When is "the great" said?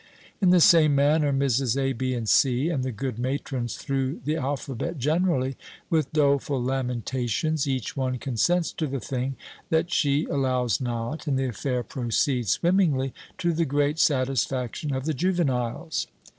13.53-13.99